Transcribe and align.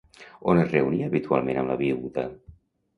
On 0.53 0.61
es 0.61 0.71
reunia, 0.71 1.11
habitualment, 1.11 1.63
amb 1.63 1.75
la 1.75 1.79
viuda? 1.85 2.29